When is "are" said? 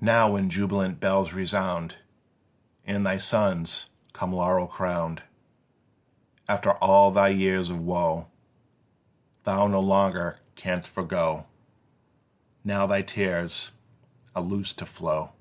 14.36-14.42